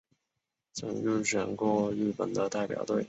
[0.73, 2.99] 曾入选过的日本代表队。